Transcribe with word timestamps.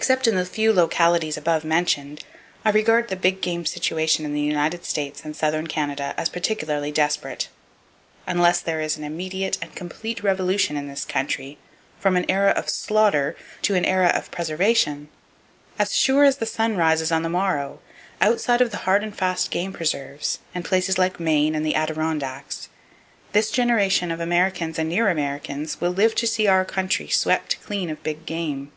Except 0.00 0.28
in 0.28 0.36
the 0.36 0.46
few 0.46 0.72
localities 0.72 1.36
above 1.36 1.64
mentioned, 1.64 2.22
I 2.64 2.70
regard 2.70 3.08
the 3.08 3.16
big 3.16 3.40
game 3.40 3.66
situation 3.66 4.24
in 4.24 4.32
the 4.32 4.38
United 4.40 4.84
States 4.84 5.24
and 5.24 5.34
southern 5.34 5.66
Canada 5.66 6.14
as 6.16 6.28
particularly 6.28 6.92
desperate. 6.92 7.48
Unless 8.24 8.60
there 8.60 8.80
is 8.80 8.96
an 8.96 9.02
immediate 9.02 9.58
and 9.60 9.74
complete 9.74 10.22
revolution 10.22 10.76
in 10.76 10.86
this 10.86 11.04
country 11.04 11.58
from 11.98 12.16
an 12.16 12.30
era 12.30 12.50
of 12.52 12.68
slaughter 12.68 13.34
to 13.62 13.74
an 13.74 13.84
era 13.84 14.06
of 14.14 14.30
preservation, 14.30 15.08
as 15.80 15.96
sure 15.96 16.22
as 16.22 16.36
the 16.36 16.46
sun 16.46 16.76
rises 16.76 17.10
on 17.10 17.22
the 17.24 17.28
morrow, 17.28 17.80
outside 18.20 18.60
of 18.60 18.70
the 18.70 18.84
hard 18.86 19.02
and 19.02 19.18
fast 19.18 19.50
game 19.50 19.72
preserves, 19.72 20.38
and 20.54 20.64
places 20.64 20.96
like 20.96 21.18
Maine 21.18 21.56
and 21.56 21.66
the 21.66 21.74
Adirondacks, 21.74 22.68
this 23.32 23.50
generation 23.50 24.12
of 24.12 24.20
Americans 24.20 24.78
and 24.78 24.88
near 24.88 25.08
Americans 25.08 25.80
will 25.80 25.90
live 25.90 26.14
to 26.14 26.26
see 26.28 26.46
our 26.46 26.64
country 26.64 27.08
swept 27.08 27.60
clean 27.64 27.90
of 27.90 28.00
big 28.04 28.26
game! 28.26 28.70